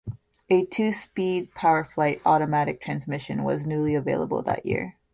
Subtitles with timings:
[0.49, 4.95] A two-speed "PowerFlite" automatic transmission was newly available that year.